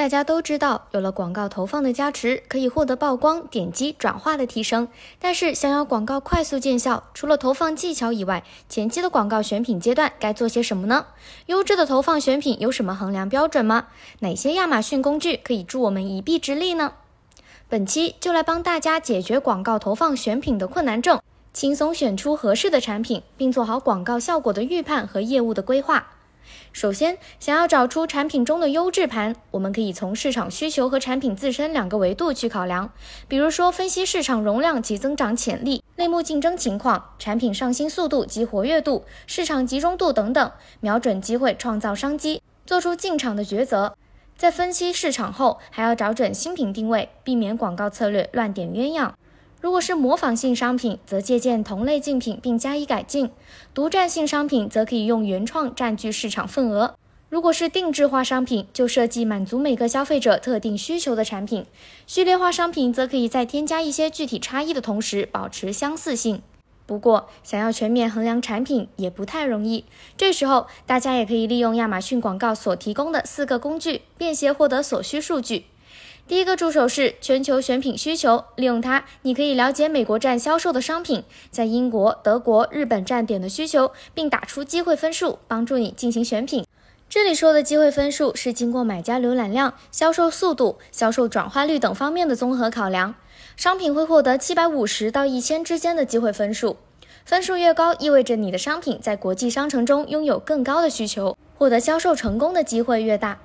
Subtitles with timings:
[0.00, 4.88] 大家都知道，有了广告投放的加持，可以获得曝光、点击、转化的提升。
[5.18, 11.04] 但是，想要广告快速见效，除了投放技巧以外，前期的广告选品阶段该做些什么呢？
[11.48, 13.88] 优质的投放选品有什么衡量标准吗？
[14.20, 16.94] 哪些亚马逊工具可以助我们一臂之力呢？
[17.68, 21.20] 本期就来帮大家解决广告投放选品的困难症，
[21.52, 26.06] 轻松选出合适的产品，并做好广告效果的预判和业务的规划。
[26.72, 32.92] 首先，想要找出产品中的优质盘，我们可以从市场需求和产品自身两个维度去考量。
[33.26, 43.96] 比如说，分析市场容量及增长潜力、类目竞争情况、产品上新速度及活跃度、市场集中度等等，瞄准机会，创造商机，做出进场的抉择。
[44.36, 49.10] 在分析市场后，还要找准新品定位，避免广告策略乱点鸳鸯。
[49.60, 53.26] 如果是模仿性商品，则借鉴同类竞品并加以改进；
[53.74, 56.94] 独占性商品则可以用原创占据市场份额。
[57.28, 61.64] 如果是定制化商品，就设计满足每个消费者特定需求的产品；
[62.06, 66.40] 序列化商品则可以在添加一些具体差异的同时保持相似性。
[66.86, 69.84] 不过，想要全面衡量产品也不太容易。
[70.16, 75.66] 这时候，大家也可以利用亚马逊广告所提供的四个工具，便携获得所需数据。
[76.30, 86.64] 第一个助手是全球选品需求，利用它，你可以了解美国站销售的商品在英国、德国、日本站点的需求，并打出机会分数，帮助你进行选品。
[87.08, 93.16] 这里说的机会分数是经过买家浏览量、销售速度、销售转化率等方面的综合考量。
[93.56, 96.76] 商品会获得七百五十到一千之间的机会分数，
[97.24, 103.40] 分数越高，意味着你的商品在国际商城中拥有更高的需求，获得销售成功的机会越大。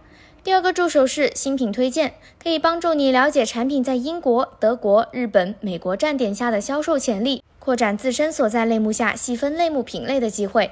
[0.45, 10.69] 第二个助手是新品推荐，可以帮助你了解产品在英国、德国、日本、美国站点下的销售潜力，扩展自身所在类目下细分类目品类的机会。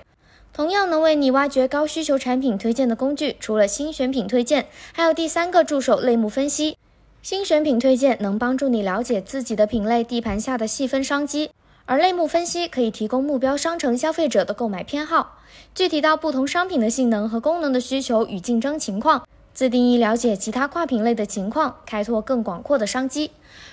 [0.54, 6.78] 同样能为你挖掘高需求产品推荐的工具，除了新选品推荐，还有第三个助手类目分析。
[7.24, 11.50] 新选品推荐能帮助你了解自己的品类地盘下的细分商机，
[11.86, 15.40] 而类目分析可以提供目标商城消费者的购买偏好，
[15.74, 19.28] 具体到不同商品的性能和功能的需求与竞争情况。
[19.54, 23.32] 自定义了解其他跨品类的情况，开拓更广阔的商机。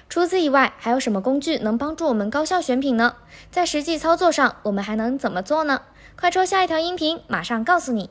[0.08, 3.16] 除此以外，还有什么工具能帮助我们高效选品呢？
[3.50, 5.82] 在实际操作上，我们还能怎么做呢？
[6.16, 8.10] 快戳下一条音频，马上告诉你。